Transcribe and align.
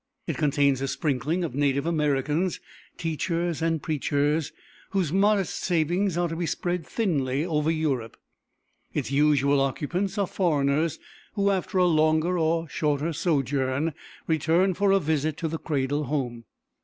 It 0.25 0.35
contains 0.35 0.81
a 0.81 0.87
sprinkling 0.87 1.43
of 1.43 1.53
native 1.53 1.85
Americans, 1.85 2.59
teachers 2.97 3.61
and 3.61 3.83
preachers, 3.83 4.51
whose 4.89 5.13
modest 5.13 5.59
savings 5.63 6.17
are 6.17 6.27
to 6.27 6.35
be 6.35 6.47
spread 6.47 6.87
thinly 6.87 7.45
over 7.45 7.69
Europe; 7.69 8.17
its 8.95 9.11
usual 9.11 9.61
occupants 9.61 10.17
are 10.17 10.25
foreigners, 10.25 10.97
who 11.33 11.51
after 11.51 11.77
a 11.77 11.85
longer 11.85 12.35
or 12.39 12.67
shorter 12.67 13.13
sojourn, 13.13 13.93
return 14.25 14.73
for 14.73 14.91
a 14.91 14.99
visit 14.99 15.37
to 15.37 15.47
the 15.47 15.59
cradle 15.59 16.05
home. 16.05 16.45